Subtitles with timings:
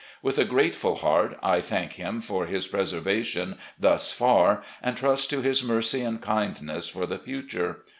[0.23, 5.43] With a grateful heart I thank Him for His preservation thus far, and trust to
[5.43, 7.83] His mercy and kindness for the future.